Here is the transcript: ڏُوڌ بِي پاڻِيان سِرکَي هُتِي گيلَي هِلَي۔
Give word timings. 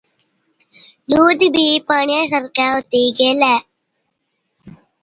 ڏُوڌ 1.09 1.39
بِي 1.53 1.65
پاڻِيان 1.87 2.25
سِرکَي 2.31 2.65
هُتِي 2.73 3.01
گيلَي 3.17 3.33
هِلَي۔ 3.53 3.55